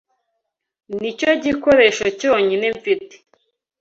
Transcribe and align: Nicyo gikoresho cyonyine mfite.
Nicyo 0.99 1.29
gikoresho 1.43 2.05
cyonyine 2.19 2.67
mfite. 2.77 3.15